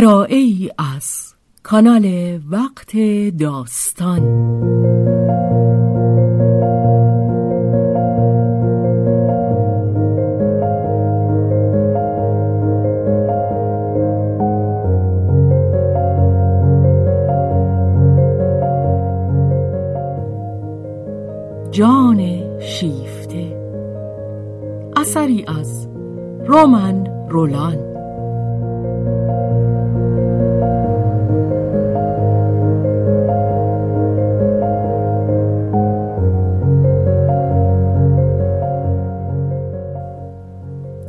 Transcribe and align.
ارائه 0.00 0.36
ای 0.36 0.70
از 0.78 1.34
کانال 1.62 2.38
وقت 2.50 2.96
داستان. 3.38 4.20
جان 21.70 22.42
شیفته. 22.60 23.56
اثری 24.96 25.44
از 25.48 25.88
رومن 26.46 27.06
رولان. 27.28 27.89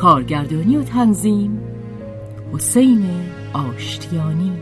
کارگردانی 0.00 0.76
و 0.76 0.82
تنظیم. 0.82 1.60
حسین 2.52 3.10
آشتیانی. 3.52 4.52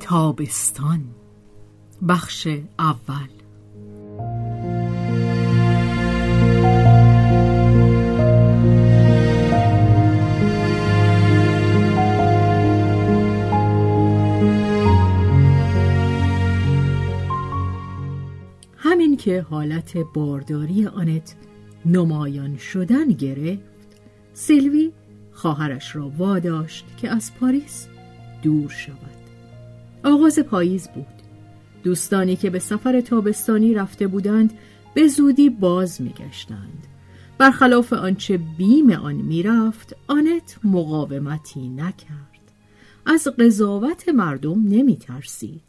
تابستان. 0.00 1.04
بخش 2.08 2.48
اول. 2.78 3.28
که 19.18 19.46
حالت 19.50 19.96
بارداری 20.14 20.86
آنت 20.86 21.34
نمایان 21.86 22.56
شدن 22.56 23.08
گرفت 23.08 23.62
سیلوی 24.32 24.92
خواهرش 25.32 25.96
را 25.96 26.08
واداشت 26.08 26.84
که 26.96 27.10
از 27.10 27.34
پاریس 27.40 27.86
دور 28.42 28.70
شود. 28.70 29.18
آغاز 30.04 30.38
پاییز 30.38 30.88
بود. 30.88 31.06
دوستانی 31.82 32.36
که 32.36 32.50
به 32.50 32.58
سفر 32.58 33.00
تابستانی 33.00 33.74
رفته 33.74 34.06
بودند 34.06 34.52
به 34.94 35.08
زودی 35.08 35.50
باز 35.50 36.02
میگشتند. 36.02 36.86
برخلاف 37.38 37.92
آنچه 37.92 38.38
بیم 38.58 38.90
آن 38.90 39.14
می‌رفت 39.14 39.96
آنت 40.08 40.58
مقاومتی 40.64 41.68
نکرد. 41.68 42.52
از 43.06 43.28
قضاوت 43.38 44.08
مردم 44.08 44.62
نمی 44.68 44.96
ترسید 44.96 45.62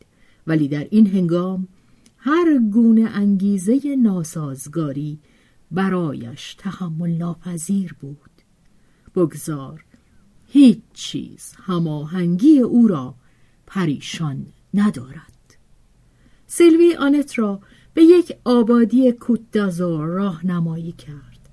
ولی 0.48 0.68
در 0.68 0.88
این 0.90 1.08
هنگام 1.08 1.68
هر 2.22 2.60
گونه 2.72 3.10
انگیزه 3.10 3.96
ناسازگاری 3.96 5.20
برایش 5.72 6.54
تحمل 6.54 7.10
ناپذیر 7.10 7.96
بود. 8.00 8.30
بگذار 9.16 9.86
هیچ 10.48 10.80
چیز 10.94 11.54
هماهنگی 11.64 12.60
او 12.60 12.88
را 12.88 13.16
پریشان 13.68 14.46
ندارد. 14.74 15.58
سیلوی 16.48 16.96
آنت 16.96 17.40
را 17.40 17.62
به 17.94 18.04
یک 18.04 18.38
آبادی 18.44 19.12
کوتدازور 19.12 20.06
راهنمایی 20.06 20.92
کرد 20.92 21.50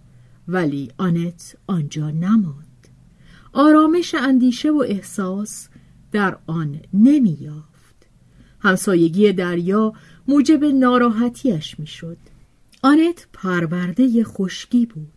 ولی 0.49 0.91
آنت 0.99 1.57
آنجا 1.67 2.11
نماند. 2.11 2.89
آرامش 3.53 4.15
اندیشه 4.15 4.71
و 4.71 4.85
احساس 4.89 5.69
در 6.13 6.39
آن 6.47 6.81
نمییافت. 6.95 8.07
همسایگی 8.61 9.33
دریا 9.33 9.93
موجب 10.29 10.65
ناراحتیش 10.65 11.79
می‌شد. 11.81 12.17
آنت 12.83 13.27
پرورده 13.33 14.25
خشکی 14.25 14.87
بود. 14.87 15.13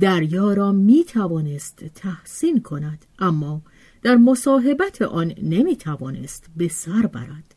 دریا 0.00 0.52
را 0.52 0.72
می 0.72 1.04
توانست 1.04 1.84
تحسین 1.84 2.62
کند 2.62 3.04
اما 3.18 3.62
در 4.02 4.16
مصاحبت 4.16 5.02
آن 5.02 5.34
نمی 5.42 5.76
توانست 5.76 6.46
به 6.56 6.68
سر 6.68 7.06
برد. 7.06 7.54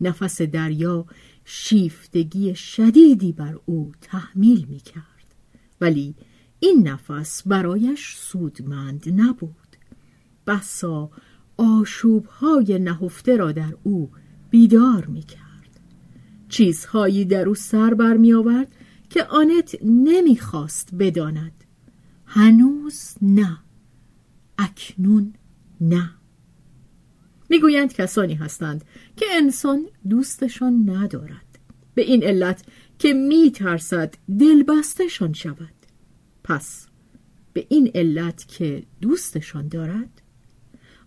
نفس 0.00 0.42
دریا 0.42 1.06
شیفتگی 1.44 2.54
شدیدی 2.54 3.32
بر 3.32 3.58
او 3.66 3.92
تحمیل 4.00 4.66
می 4.68 4.80
کرد. 4.80 5.34
ولی 5.80 6.14
این 6.60 6.88
نفس 6.88 7.42
برایش 7.48 8.16
سودمند 8.16 9.20
نبود. 9.20 9.76
بسا 10.46 11.10
آشوبهای 11.56 12.78
نهفته 12.78 13.36
را 13.36 13.52
در 13.52 13.74
او 13.82 14.10
بیدار 14.50 15.06
می 15.06 15.22
کرد. 15.22 15.45
چیزهایی 16.56 17.24
در 17.24 17.48
او 17.48 17.54
سر 17.54 17.94
بر 17.94 18.16
می 18.16 18.32
آورد 18.32 18.68
که 19.10 19.24
آنت 19.24 19.76
نمی‌خواست 19.84 20.94
بداند. 20.98 21.64
هنوز 22.26 23.14
نه. 23.22 23.58
اکنون 24.58 25.34
نه. 25.80 26.10
می‌گویند 27.50 27.92
کسانی 27.92 28.34
هستند 28.34 28.84
که 29.16 29.26
انسان 29.32 29.86
دوستشان 30.08 30.90
ندارد. 30.90 31.58
به 31.94 32.02
این 32.02 32.24
علت 32.24 32.64
که 32.98 33.12
میترسد 33.12 34.14
دلبستشان 34.38 35.32
شود. 35.32 35.74
پس 36.44 36.86
به 37.52 37.66
این 37.68 37.90
علت 37.94 38.48
که 38.48 38.82
دوستشان 39.00 39.68
دارد 39.68 40.22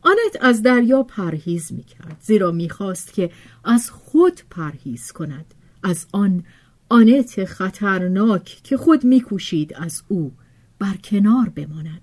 آنت 0.02 0.38
از 0.42 0.62
دریا 0.62 1.04
پرهیز 1.04 1.74
می 1.74 1.84
کرد 1.84 2.18
زیرا 2.22 2.52
می‌خواست 2.52 3.14
که 3.14 3.32
از 3.64 3.90
خود 3.90 4.42
پرهیز 4.50 5.12
کند. 5.12 5.54
از 5.84 6.08
آن 6.12 6.44
آنت 6.90 7.46
خطرناک 7.46 8.44
که 8.64 8.78
خود 8.78 9.04
میکوشید 9.04 9.74
از 9.76 10.04
او 10.08 10.32
بر 10.80 10.96
کنار 11.04 11.50
بماند. 11.50 12.02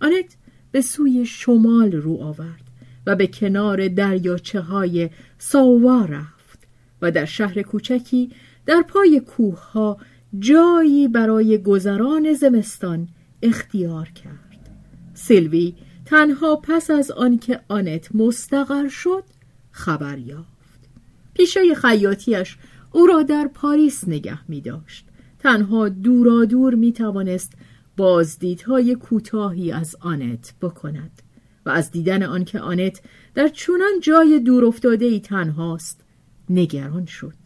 آنت 0.00 0.36
به 0.72 0.80
سوی 0.80 1.26
شمال 1.26 1.92
رو 1.92 2.16
آورد 2.22 2.64
و 3.06 3.16
به 3.16 3.26
کنار 3.26 3.88
دریاچه 3.88 4.60
های 4.60 5.10
ساوا 5.38 6.04
رفت 6.04 6.58
و 7.02 7.10
در 7.10 7.24
شهر 7.24 7.62
کوچکی 7.62 8.30
در 8.66 8.84
پای 8.88 9.20
کوه 9.20 9.70
ها 9.70 9.98
جایی 10.38 11.08
برای 11.08 11.58
گذران 11.58 12.32
زمستان 12.32 13.08
اختیار 13.42 14.08
کرد. 14.08 14.70
سیلوی 15.14 15.74
تنها 16.10 16.56
پس 16.56 16.90
از 16.90 17.10
آنکه 17.10 17.60
آنت 17.68 18.14
مستقر 18.14 18.88
شد 18.88 19.24
خبر 19.70 20.18
یافت. 20.18 20.88
پیشه 21.34 21.74
خیاطیش 21.74 22.56
او 22.92 23.06
را 23.06 23.22
در 23.22 23.50
پاریس 23.54 24.08
نگه 24.08 24.50
می 24.50 24.60
داشت. 24.60 25.06
تنها 25.38 25.88
دورادور 25.88 26.74
می 26.74 26.92
توانست 26.92 27.52
بازدیدهای 27.96 28.94
کوتاهی 28.94 29.72
از 29.72 29.96
آنت 30.00 30.54
بکند 30.62 31.22
و 31.66 31.70
از 31.70 31.90
دیدن 31.90 32.22
آنکه 32.22 32.60
آنت 32.60 33.00
در 33.34 33.48
چونان 33.48 34.00
جای 34.02 34.40
دور 34.40 34.64
افتاده 34.64 35.04
ای 35.04 35.20
تنهاست 35.20 36.00
نگران 36.48 37.06
شد. 37.06 37.36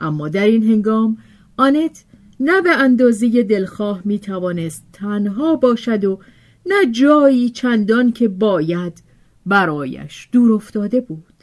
اما 0.00 0.28
در 0.28 0.44
این 0.44 0.62
هنگام 0.62 1.18
آنت 1.56 2.04
نه 2.40 2.60
به 2.62 2.70
اندازه 2.70 3.42
دلخواه 3.42 4.02
می 4.04 4.18
توانست 4.18 4.84
تنها 4.92 5.56
باشد 5.56 6.04
و 6.04 6.20
نه 6.66 6.86
جایی 6.90 7.50
چندان 7.50 8.12
که 8.12 8.28
باید 8.28 9.02
برایش 9.46 10.28
دور 10.32 10.52
افتاده 10.52 11.00
بود. 11.00 11.34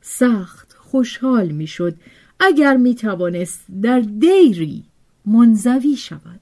سخت 0.00 0.72
خوشحال 0.78 1.48
می‌شد 1.48 1.94
اگر 2.40 2.76
می 2.76 2.94
توانست 2.94 3.64
در 3.82 4.00
دیری 4.00 4.84
منزوی 5.26 5.96
شود. 5.96 6.40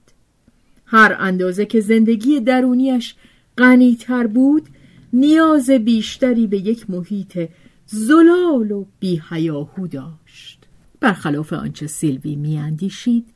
هر 0.86 1.16
اندازه 1.18 1.66
که 1.66 1.80
زندگی 1.80 2.40
درونیش 2.40 3.14
غنیتر 3.58 4.26
بود 4.26 4.68
نیاز 5.12 5.70
بیشتری 5.70 6.46
به 6.46 6.58
یک 6.58 6.90
محیط 6.90 7.48
زلال 7.86 8.70
و 8.70 8.84
بیهیاهو 9.00 9.86
داشت. 9.86 10.64
برخلاف 11.00 11.52
آنچه 11.52 11.86
سیلوی 11.86 12.36
میاندیشید 12.36 13.26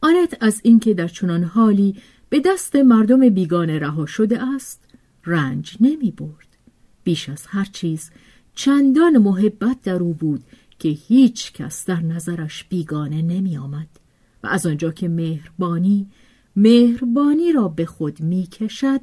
آنت 0.00 0.36
از 0.40 0.60
اینکه 0.64 0.94
در 0.94 1.08
چنان 1.08 1.44
حالی 1.44 1.94
به 2.30 2.40
دست 2.40 2.76
مردم 2.76 3.28
بیگانه 3.28 3.78
رها 3.78 4.06
شده 4.06 4.42
است 4.42 4.84
رنج 5.26 5.76
نمی 5.80 6.10
برد 6.10 6.48
بیش 7.04 7.28
از 7.28 7.46
هر 7.46 7.64
چیز 7.64 8.10
چندان 8.54 9.18
محبت 9.18 9.82
در 9.82 9.94
او 9.94 10.14
بود 10.14 10.44
که 10.78 10.88
هیچ 10.88 11.52
کس 11.52 11.86
در 11.86 12.00
نظرش 12.00 12.64
بیگانه 12.64 13.22
نمی 13.22 13.56
آمد 13.56 13.88
و 14.42 14.46
از 14.46 14.66
آنجا 14.66 14.90
که 14.90 15.08
مهربانی 15.08 16.06
مهربانی 16.56 17.52
را 17.52 17.68
به 17.68 17.86
خود 17.86 18.20
می 18.20 18.46
کشد 18.46 19.00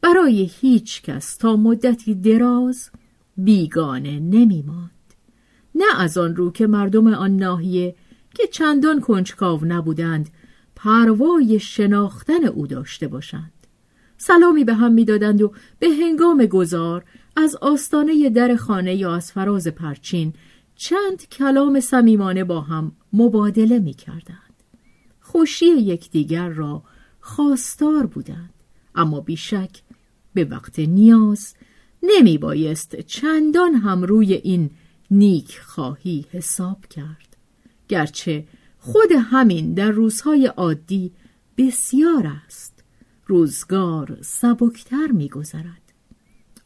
برای 0.00 0.50
هیچ 0.60 1.02
کس 1.02 1.36
تا 1.36 1.56
مدتی 1.56 2.14
دراز 2.14 2.90
بیگانه 3.36 4.20
نمی 4.20 4.62
ماند. 4.62 4.90
نه 5.74 6.00
از 6.00 6.18
آن 6.18 6.36
رو 6.36 6.52
که 6.52 6.66
مردم 6.66 7.06
آن 7.06 7.36
ناحیه 7.36 7.94
که 8.34 8.46
چندان 8.46 9.00
کنجکاو 9.00 9.64
نبودند 9.64 10.30
پروای 10.84 11.60
شناختن 11.60 12.44
او 12.44 12.66
داشته 12.66 13.08
باشند 13.08 13.52
سلامی 14.16 14.64
به 14.64 14.74
هم 14.74 14.92
می‌دادند 14.92 15.42
و 15.42 15.52
به 15.78 15.88
هنگام 15.88 16.46
گذار 16.46 17.04
از 17.36 17.56
آستانه 17.56 18.30
در 18.30 18.56
خانه 18.56 18.94
یا 18.94 19.14
از 19.14 19.32
فراز 19.32 19.68
پرچین 19.68 20.32
چند 20.76 21.28
کلام 21.28 21.80
صمیمانه 21.80 22.44
با 22.44 22.60
هم 22.60 22.92
مبادله 23.12 23.78
می 23.78 23.94
کردند. 23.94 24.54
خوشی 25.20 25.66
یکدیگر 25.66 26.48
را 26.48 26.82
خواستار 27.20 28.06
بودند 28.06 28.54
اما 28.94 29.20
بیشک 29.20 29.82
به 30.34 30.44
وقت 30.44 30.78
نیاز 30.78 31.54
نمی 32.02 32.38
بایست 32.38 33.00
چندان 33.00 33.74
هم 33.74 34.02
روی 34.02 34.34
این 34.34 34.70
نیک 35.10 35.58
خواهی 35.58 36.26
حساب 36.32 36.86
کرد 36.86 37.36
گرچه 37.88 38.44
خود 38.80 39.12
همین 39.16 39.74
در 39.74 39.90
روزهای 39.90 40.46
عادی 40.46 41.12
بسیار 41.58 42.26
است. 42.46 42.84
روزگار 43.26 44.18
سبکتر 44.20 45.06
میگذرد. 45.06 45.92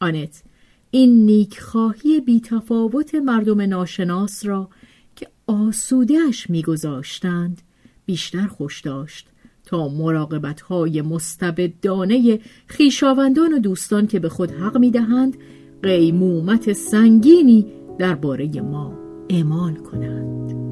آنت 0.01 0.43
این 0.91 1.25
نیک 1.25 1.59
خواهی 1.59 2.21
بی 2.21 2.39
تفاوت 2.39 3.15
مردم 3.15 3.61
ناشناس 3.61 4.45
را 4.45 4.69
که 5.15 5.27
آسودهش 5.47 6.49
میگذاشتند 6.49 7.61
بیشتر 8.05 8.47
خوش 8.47 8.81
داشت 8.81 9.27
تا 9.65 9.87
مراقبت 9.87 10.61
های 10.61 11.01
مستبدانه 11.01 12.39
خیشاوندان 12.67 13.53
و 13.53 13.59
دوستان 13.59 14.07
که 14.07 14.19
به 14.19 14.29
خود 14.29 14.51
حق 14.51 14.77
می‌دهند 14.77 15.37
قیمومت 15.83 16.73
سنگینی 16.73 17.65
درباره 17.99 18.61
ما 18.61 18.97
اعمال 19.29 19.75
کنند. 19.75 20.64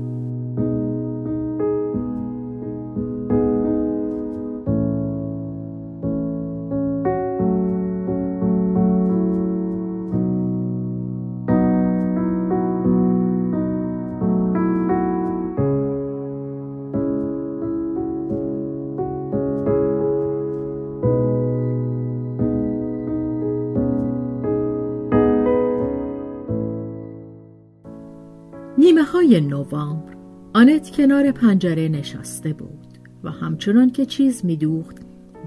نیمه 28.78 29.04
های 29.04 29.42
نوامبر 29.42 30.14
آنت 30.54 30.92
کنار 30.92 31.32
پنجره 31.32 31.88
نشسته 31.88 32.54
بود 32.54 32.88
و 33.24 33.32
همچنان 33.32 33.90
که 33.90 34.06
چیز 34.06 34.46
میدوخت 34.46 34.98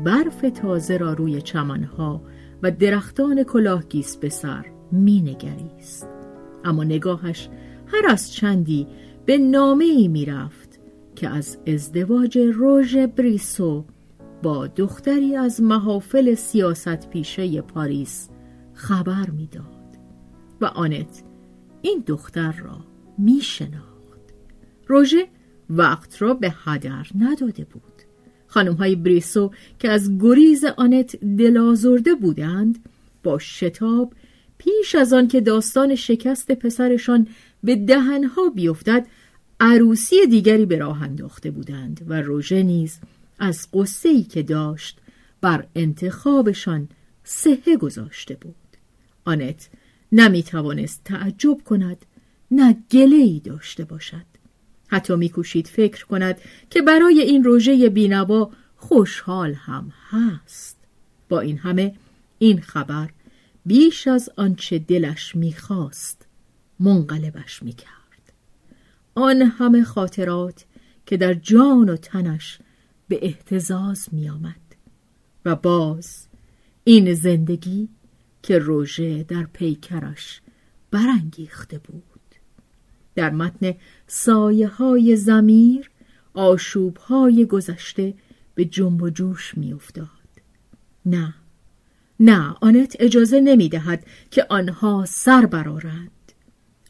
برف 0.04 0.40
تازه 0.40 0.96
را 0.96 1.12
روی 1.12 1.42
چمنها 1.42 2.22
و 2.62 2.70
درختان 2.70 3.42
کلاهگیس 3.42 4.16
به 4.16 4.28
سر 4.28 4.66
مینگریست. 4.92 6.08
اما 6.64 6.84
نگاهش 6.84 7.48
هر 7.86 8.02
از 8.08 8.32
چندی 8.32 8.86
به 9.26 9.38
نامه 9.38 9.84
ای 9.84 10.08
می‌رفت 10.08 10.80
که 11.14 11.28
از 11.28 11.58
ازدواج 11.66 12.38
روژ 12.38 12.96
بریسو 12.96 13.84
با 14.42 14.66
دختری 14.66 15.36
از 15.36 15.62
محافل 15.62 16.34
سیاست 16.34 17.10
پیشه 17.10 17.60
پاریس 17.60 18.28
خبر 18.74 19.30
می‌داد 19.30 19.96
و 20.60 20.64
آنت 20.64 21.22
این 21.82 22.02
دختر 22.06 22.52
را 22.52 22.95
می 23.18 23.40
شناخت 23.40 24.20
روژه 24.86 25.28
وقت 25.70 26.22
را 26.22 26.34
به 26.34 26.54
هدر 26.64 27.06
نداده 27.18 27.64
بود. 27.64 27.82
خانم 28.46 28.74
های 28.74 28.96
بریسو 28.96 29.50
که 29.78 29.90
از 29.90 30.18
گریز 30.18 30.64
آنت 30.64 31.16
دلازرده 31.16 32.14
بودند 32.14 32.84
با 33.22 33.38
شتاب 33.38 34.12
پیش 34.58 34.94
از 34.94 35.12
آن 35.12 35.28
که 35.28 35.40
داستان 35.40 35.94
شکست 35.94 36.52
پسرشان 36.52 37.28
به 37.64 37.76
دهنها 37.76 38.48
بیفتد 38.48 39.06
عروسی 39.60 40.26
دیگری 40.26 40.66
به 40.66 40.78
راه 40.78 41.02
انداخته 41.02 41.50
بودند 41.50 42.04
و 42.06 42.22
روژه 42.22 42.62
نیز 42.62 42.98
از 43.38 43.68
قصه 43.72 44.22
که 44.22 44.42
داشت 44.42 44.98
بر 45.40 45.66
انتخابشان 45.74 46.88
سهه 47.24 47.76
گذاشته 47.76 48.34
بود. 48.34 48.54
آنت 49.24 49.68
نمی 50.12 50.42
توانست 50.42 51.00
تعجب 51.04 51.58
کند 51.64 52.06
نه 52.50 52.76
گله 52.90 53.16
ای 53.16 53.40
داشته 53.40 53.84
باشد. 53.84 54.26
حتی 54.88 55.16
میکوشید 55.16 55.66
فکر 55.66 56.06
کند 56.06 56.40
که 56.70 56.82
برای 56.82 57.20
این 57.20 57.44
روژه 57.44 57.88
بینوا 57.88 58.50
خوشحال 58.76 59.54
هم 59.54 59.92
هست. 60.10 60.76
با 61.28 61.40
این 61.40 61.58
همه 61.58 61.94
این 62.38 62.60
خبر 62.60 63.10
بیش 63.66 64.06
از 64.06 64.30
آنچه 64.36 64.78
دلش 64.78 65.36
می‌خواست 65.36 66.26
منقلبش 66.80 67.62
می‌کرد. 67.62 68.32
آن 69.14 69.42
همه 69.42 69.84
خاطرات 69.84 70.64
که 71.06 71.16
در 71.16 71.34
جان 71.34 71.88
و 71.88 71.96
تنش 71.96 72.58
به 73.08 73.18
احتزاز 73.22 74.08
میآمد 74.12 74.76
و 75.44 75.56
باز 75.56 76.26
این 76.84 77.14
زندگی 77.14 77.88
که 78.42 78.58
روژه 78.58 79.22
در 79.22 79.42
پیکرش 79.42 80.40
برانگیخته 80.90 81.78
بود. 81.78 82.15
در 83.16 83.30
متن 83.30 83.74
سایه 84.06 84.68
های 84.68 85.16
زمیر 85.16 85.90
آشوب 86.34 86.96
های 86.96 87.46
گذشته 87.46 88.14
به 88.54 88.64
جنب 88.64 89.02
و 89.02 89.10
جوش 89.10 89.58
می 89.58 89.72
افتاد. 89.72 90.06
نه 91.06 91.34
نه 92.20 92.54
آنت 92.60 92.96
اجازه 92.98 93.40
نمی 93.40 93.68
دهد 93.68 94.06
که 94.30 94.46
آنها 94.48 95.04
سر 95.08 95.46
برارند 95.46 96.32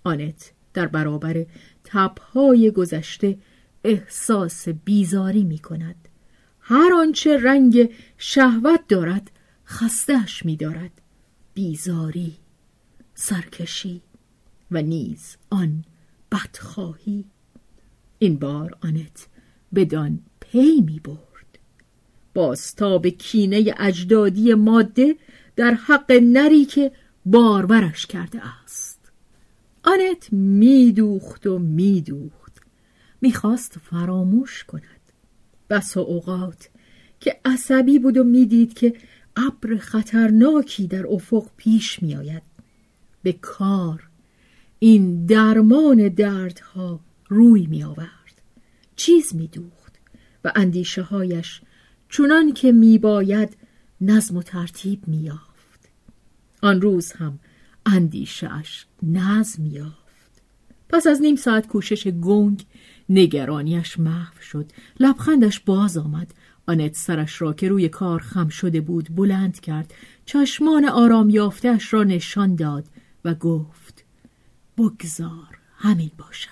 آنت 0.04 0.52
در 0.75 0.87
برابر 0.87 1.47
تبهای 1.85 2.71
گذشته 2.71 3.38
احساس 3.85 4.68
بیزاری 4.68 5.45
می 5.45 5.59
کند 5.59 6.09
هر 6.61 6.92
آنچه 7.00 7.37
رنگ 7.37 7.90
شهوت 8.18 8.80
دارد 8.88 9.30
خستهش 9.66 10.45
می 10.45 10.56
دارد 10.56 10.90
بیزاری 11.54 12.37
سرکشی 13.14 14.02
و 14.71 14.83
نیز 14.83 15.37
آن 15.50 15.85
بدخواهی 16.37 17.25
این 18.19 18.37
بار 18.37 18.78
آنت 18.83 19.26
بدان 19.75 20.21
پی 20.40 20.81
می 20.81 21.00
برد. 21.05 21.59
به 23.02 23.11
کینه 23.11 23.75
اجدادی 23.78 24.55
ماده 24.55 25.16
در 25.57 25.75
حق 25.75 26.12
نری 26.23 26.64
که 26.64 26.93
باربرش 27.26 28.07
کرده 28.07 28.40
است. 28.64 29.12
آنت 29.85 30.33
میدوخت 30.33 31.47
و 31.47 31.59
میدوخت 31.59 32.61
می‌خواست 33.21 33.78
فراموش 33.78 34.64
کند. 34.64 34.83
بس 35.71 35.97
اوقات 35.97 36.69
که 37.21 37.40
عصبی 37.45 37.99
بود 37.99 38.16
و 38.16 38.25
می‌دید 38.25 38.75
که 38.75 38.95
ابر 39.37 39.76
خطرناکی 39.76 40.87
در 40.87 41.07
افق 41.07 41.50
پیش 41.57 42.02
میآید 42.02 42.43
به 43.23 43.33
کار 43.33 44.09
این 44.78 45.26
درمان 45.26 46.09
دردها 46.09 47.00
روی 47.28 47.66
می 47.66 47.85
آورد 47.85 48.42
چیز 48.97 49.35
می 49.35 49.47
دوخت 49.47 49.99
و 50.45 50.52
اندیشه 50.56 51.02
هایش 51.02 51.61
چونان 52.09 52.52
که 52.52 52.73
می 52.73 52.99
باید 52.99 53.56
نظم 54.00 54.37
و 54.37 54.42
ترتیب 54.42 55.09
می 55.09 55.16
یافت 55.16 55.88
آن 56.62 56.80
روز 56.80 57.12
هم 57.12 57.38
اندیشهش 57.87 58.87
نظم 59.02 59.66
یافت. 59.66 60.42
پس 60.88 61.06
از 61.06 61.21
نیم 61.21 61.37
ساعت 61.37 61.66
کوشش 61.66 62.06
گنگ 62.09 62.66
نگرانیش 63.09 63.99
محو 63.99 64.40
شد. 64.40 64.73
لبخندش 65.00 65.61
باز 65.61 65.97
آمد. 65.97 66.35
آنت 66.66 66.95
سرش 66.95 67.42
را 67.42 67.52
که 67.52 67.68
روی 67.68 67.88
کار 67.88 68.21
خم 68.21 68.49
شده 68.49 68.80
بود 68.80 69.14
بلند 69.14 69.61
کرد. 69.61 69.95
چشمان 70.25 70.85
آرام 70.85 71.30
یافتهش 71.30 71.95
را 71.95 72.04
نشان 72.04 72.54
داد 72.54 72.85
و 73.25 73.35
گفت 73.35 73.86
بگذار. 74.78 75.59
همین 75.76 76.11
باشد. 76.18 76.50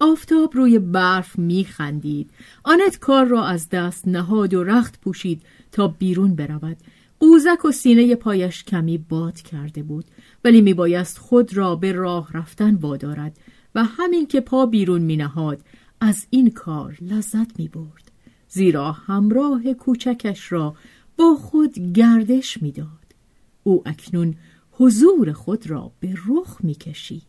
آفتاب 0.00 0.56
روی 0.56 0.78
برف 0.78 1.38
میخندید. 1.38 2.30
آنت 2.64 2.98
کار 2.98 3.24
را 3.24 3.46
از 3.46 3.68
دست 3.68 4.08
نهاد 4.08 4.54
و 4.54 4.64
رخت 4.64 5.00
پوشید 5.00 5.42
تا 5.72 5.88
بیرون 5.88 6.34
برود. 6.34 6.76
قوزک 7.20 7.64
و 7.64 7.72
سینه 7.72 8.14
پایش 8.14 8.64
کمی 8.64 8.98
باد 8.98 9.40
کرده 9.40 9.82
بود 9.82 10.04
ولی 10.44 10.60
میبایست 10.60 11.18
خود 11.18 11.56
را 11.56 11.76
به 11.76 11.92
راه 11.92 12.32
رفتن 12.32 12.74
وادارد 12.74 13.38
و 13.74 13.84
همین 13.84 14.26
که 14.26 14.40
پا 14.40 14.66
بیرون 14.66 15.02
مینهاد 15.02 15.60
از 16.00 16.26
این 16.30 16.50
کار 16.50 16.96
لذت 17.00 17.58
می‌برد. 17.58 18.10
زیرا 18.48 18.92
همراه 18.92 19.74
کوچکش 19.74 20.52
را 20.52 20.76
با 21.16 21.34
خود 21.34 21.92
گردش 21.92 22.62
می‌داد. 22.62 23.14
او 23.62 23.82
اکنون 23.86 24.34
حضور 24.76 25.32
خود 25.32 25.70
را 25.70 25.92
به 26.00 26.14
رخ 26.26 26.56
می‌کشید 26.60 27.22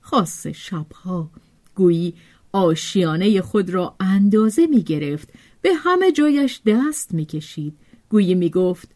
خاص 0.00 0.46
شبها 0.46 1.30
گویی 1.74 2.14
آشیانه 2.52 3.40
خود 3.40 3.70
را 3.70 3.96
اندازه 4.00 4.66
می 4.66 4.82
گرفت 4.82 5.28
به 5.62 5.70
همه 5.74 6.12
جایش 6.12 6.60
دست 6.66 7.14
می 7.14 7.24
کشید 7.24 7.78
گویی 8.08 8.34
می 8.34 8.50
گفت 8.50 8.88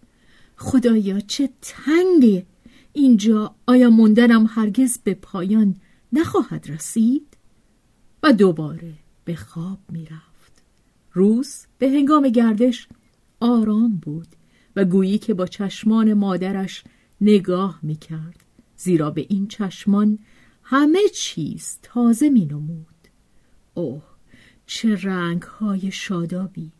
خدایا 0.56 1.20
چه 1.20 1.50
تنگه! 1.62 2.46
اینجا 2.92 3.54
آیا 3.66 3.90
موندنم 3.90 4.46
هرگز 4.50 4.98
به 4.98 5.14
پایان 5.14 5.76
نخواهد 6.12 6.70
رسید؟ 6.70 7.36
و 8.22 8.32
دوباره 8.32 8.92
به 9.24 9.34
خواب 9.34 9.78
می 9.88 10.04
رفت 10.04 10.62
روز 11.12 11.66
به 11.78 11.88
هنگام 11.88 12.28
گردش 12.28 12.88
آرام 13.40 13.96
بود 14.02 14.28
و 14.76 14.84
گویی 14.84 15.18
که 15.18 15.34
با 15.34 15.46
چشمان 15.46 16.14
مادرش 16.14 16.84
نگاه 17.20 17.78
می 17.82 17.96
کرد 17.96 18.44
زیرا 18.76 19.10
به 19.10 19.26
این 19.28 19.48
چشمان 19.48 20.18
همه 20.62 21.08
چیز 21.14 21.78
تازه 21.82 22.28
می 22.28 22.44
نمود 22.44 22.86
اوه 23.74 24.02
چه 24.66 24.96
رنگ 24.96 25.42
های 25.42 25.90
شادابی! 25.90 26.72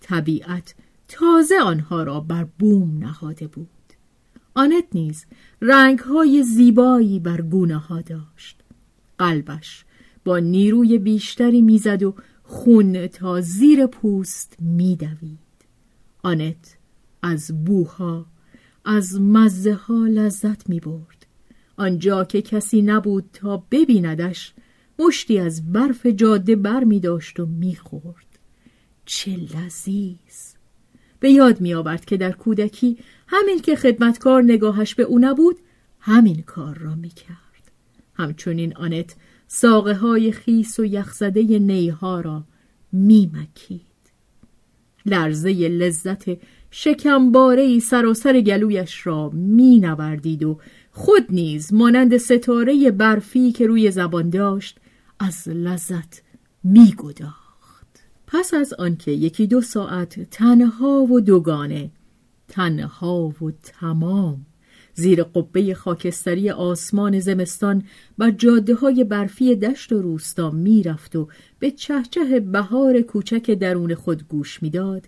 طبیعت 0.00 0.74
تازه 1.08 1.54
آنها 1.64 2.02
را 2.02 2.20
بر 2.20 2.44
بوم 2.44 2.98
نهاده 2.98 3.46
بود. 3.46 3.68
آنت 4.54 4.84
نیز 4.94 5.26
رنگ 5.62 5.98
های 5.98 6.42
زیبایی 6.42 7.20
بر 7.20 7.40
گونه 7.40 7.76
ها 7.76 8.00
داشت. 8.00 8.62
قلبش 9.18 9.84
با 10.24 10.38
نیروی 10.38 10.98
بیشتری 10.98 11.62
می‌زد 11.62 12.02
و 12.02 12.14
خون 12.42 13.06
تا 13.06 13.40
زیر 13.40 13.86
پوست 13.86 14.56
میدوید. 14.60 15.38
آنت 16.22 16.76
از 17.22 17.64
بوها 17.64 18.26
از 18.90 19.20
مزه 19.20 19.74
ها 19.74 20.06
لذت 20.06 20.68
می 20.68 20.80
برد. 20.80 21.26
آنجا 21.76 22.24
که 22.24 22.42
کسی 22.42 22.82
نبود 22.82 23.30
تا 23.32 23.64
ببیندش 23.70 24.54
مشتی 24.98 25.38
از 25.38 25.72
برف 25.72 26.06
جاده 26.06 26.56
بر 26.56 26.84
می 26.84 27.00
داشت 27.00 27.40
و 27.40 27.46
می 27.46 27.76
خورد. 27.76 28.38
چه 29.04 29.36
لذیذ! 29.36 30.54
به 31.20 31.30
یاد 31.30 31.60
می 31.60 31.74
آورد 31.74 32.04
که 32.04 32.16
در 32.16 32.32
کودکی 32.32 32.98
همین 33.26 33.60
که 33.60 33.76
خدمتکار 33.76 34.42
نگاهش 34.42 34.94
به 34.94 35.02
او 35.02 35.18
نبود 35.18 35.56
همین 36.00 36.42
کار 36.42 36.78
را 36.78 36.94
می 36.94 37.08
کرد. 37.08 37.70
همچنین 38.14 38.76
آنت 38.76 39.16
ساقه 39.46 39.94
های 39.94 40.32
خیس 40.32 40.78
و 40.78 40.84
یخزده 40.84 41.58
نیها 41.58 42.20
را 42.20 42.44
می 42.92 43.30
مکید. 43.34 43.80
لرزه 45.06 45.50
لذت 45.68 46.28
شکمباره 46.70 47.62
ای 47.62 47.80
سراسر 47.80 48.40
گلویش 48.40 49.06
را 49.06 49.30
می 49.30 49.86
و 49.86 50.56
خود 50.90 51.26
نیز 51.30 51.72
مانند 51.72 52.16
ستاره 52.16 52.90
برفی 52.90 53.52
که 53.52 53.66
روی 53.66 53.90
زبان 53.90 54.30
داشت 54.30 54.78
از 55.18 55.48
لذت 55.48 56.22
می 56.64 56.94
گداخت. 56.98 58.00
پس 58.26 58.54
از 58.54 58.72
آنکه 58.72 59.10
یکی 59.10 59.46
دو 59.46 59.60
ساعت 59.60 60.30
تنها 60.30 61.02
و 61.02 61.20
دوگانه 61.20 61.90
تنها 62.48 63.34
و 63.42 63.50
تمام 63.62 64.46
زیر 64.94 65.22
قبه 65.22 65.74
خاکستری 65.74 66.50
آسمان 66.50 67.20
زمستان 67.20 67.82
و 68.18 68.30
جاده 68.30 68.74
های 68.74 69.04
برفی 69.04 69.56
دشت 69.56 69.92
و 69.92 70.02
روستا 70.02 70.50
می‌رفت 70.50 71.16
و 71.16 71.28
به 71.58 71.70
چهچه 71.70 72.40
بهار 72.40 73.00
کوچک 73.00 73.50
درون 73.50 73.94
خود 73.94 74.28
گوش 74.28 74.62
می‌داد 74.62 75.06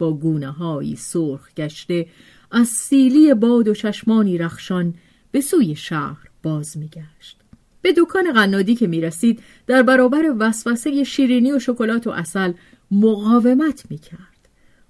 با 0.00 0.12
گونه 0.12 0.50
هایی 0.50 0.96
سرخ 0.96 1.54
گشته 1.54 2.06
از 2.50 2.68
سیلی 2.68 3.34
باد 3.34 3.68
و 3.68 3.74
چشمانی 3.74 4.38
رخشان 4.38 4.94
به 5.30 5.40
سوی 5.40 5.76
شهر 5.76 6.28
باز 6.42 6.78
میگشت. 6.78 7.36
به 7.82 7.94
دکان 7.96 8.32
قنادی 8.32 8.74
که 8.74 8.86
می‌رسید 8.86 9.42
در 9.66 9.82
برابر 9.82 10.34
وسوسه 10.38 11.04
شیرینی 11.04 11.52
و 11.52 11.58
شکلات 11.58 12.06
و 12.06 12.10
اصل 12.10 12.52
مقاومت 12.90 13.90
می‌کرد. 13.90 14.48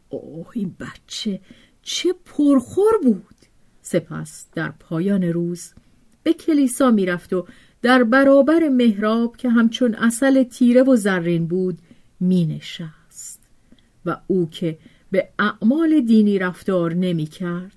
اوه 0.09 0.47
این 0.53 0.77
بچه 0.81 1.41
چه 1.83 2.15
پرخور 2.25 2.93
بود! 3.03 3.37
سپس 3.83 4.47
در 4.55 4.71
پایان 4.71 5.23
روز 5.25 5.73
به 6.23 6.33
کلیسا 6.33 6.91
می‌رفت 6.91 7.33
و 7.33 7.47
در 7.83 8.05
برابر 8.05 8.69
محراب 8.69 9.37
که 9.37 9.49
همچون 9.49 9.95
اصل 9.95 10.43
تیره 10.43 10.83
و 10.83 10.97
زرین 10.97 11.47
بود 11.47 11.79
مینشست. 12.21 13.41
و 14.07 14.17
او 14.27 14.51
که 14.51 14.79
به 15.11 15.29
اعمال 15.39 16.01
دینی 16.01 16.39
رفتار 16.39 16.95
نمی 16.95 17.27
کرد. 17.27 17.77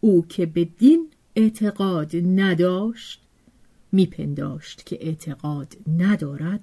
او 0.00 0.26
که 0.28 0.46
به 0.46 0.64
دین 0.64 1.08
اعتقاد 1.36 2.10
نداشت 2.16 3.20
میپنداشت 3.92 4.86
که 4.86 4.98
اعتقاد 5.00 5.76
ندارد. 5.98 6.60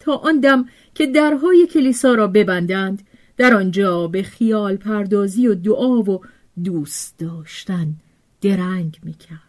تا 0.00 0.16
آن 0.16 0.40
دم 0.40 0.68
که 0.94 1.06
درهای 1.06 1.66
کلیسا 1.66 2.14
را 2.14 2.26
ببندند 2.26 3.02
در 3.36 3.54
آنجا 3.54 4.08
به 4.08 4.22
خیال 4.22 4.76
پردازی 4.76 5.46
و 5.46 5.54
دعا 5.54 6.02
و 6.02 6.20
دوست 6.64 7.18
داشتن 7.18 7.94
درنگ 8.40 8.98
می‌کرد 9.02 9.40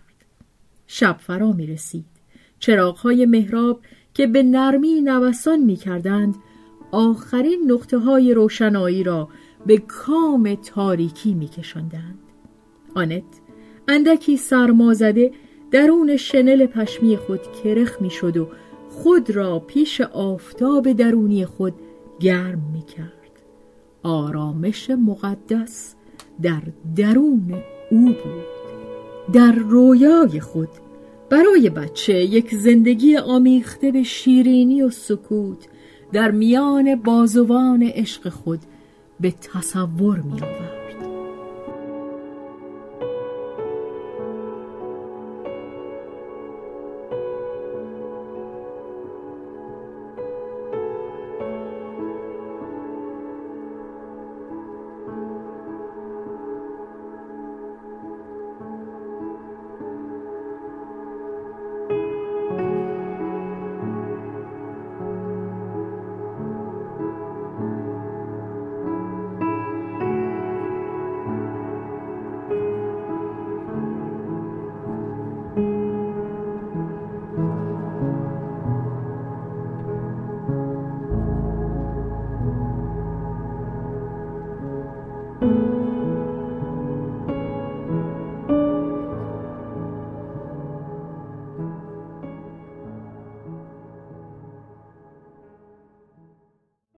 شب 0.87 1.17
فرا 1.19 1.51
می 1.51 1.67
رسید. 1.67 2.05
چراغهای 2.59 3.25
محراب 3.25 3.81
که 4.13 4.27
به 4.27 4.43
نرمی 4.43 5.01
نوسان 5.01 5.59
می‌کردند 5.59 6.35
آخرین 6.91 7.71
نقطه 7.71 7.97
های 7.97 8.33
روشنایی 8.33 9.03
را 9.03 9.29
به 9.65 9.77
کام 9.77 10.55
تاریکی 10.55 11.33
میکشاندند 11.33 12.19
آنت 12.95 13.23
اندکی 13.87 14.37
سرمازده 14.37 15.31
درون 15.71 16.17
شنل 16.17 16.65
پشمی 16.65 17.17
خود 17.17 17.39
کرخ 17.63 18.01
می‌شد 18.01 18.37
و 18.37 18.47
خود 18.89 19.29
را 19.29 19.59
پیش 19.59 20.01
آفتاب 20.01 20.91
درونی 20.91 21.45
خود 21.45 21.73
گرم 22.19 22.71
می‌کرد. 22.73 23.11
آرامش 24.03 24.89
مقدس 24.89 25.95
در 26.41 26.61
درون 26.95 27.63
او 27.91 28.05
بود. 28.05 28.55
در 29.33 29.51
رویای 29.51 30.39
خود 30.39 30.69
برای 31.29 31.69
بچه 31.69 32.13
یک 32.13 32.55
زندگی 32.55 33.17
آمیخته 33.17 33.91
به 33.91 34.03
شیرینی 34.03 34.81
و 34.81 34.89
سکوت 34.89 35.67
در 36.11 36.31
میان 36.31 36.95
بازوان 36.95 37.83
عشق 37.83 38.29
خود 38.29 38.59
به 39.19 39.31
تصور 39.31 40.19
می 40.19 40.41
آورد. 40.41 40.74